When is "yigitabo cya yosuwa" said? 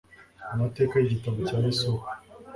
0.99-2.05